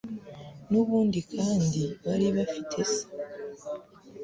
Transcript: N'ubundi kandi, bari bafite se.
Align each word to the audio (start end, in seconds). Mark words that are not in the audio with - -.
N'ubundi 0.69 1.19
kandi, 1.33 1.81
bari 2.05 2.27
bafite 2.35 2.79
se. 2.93 3.03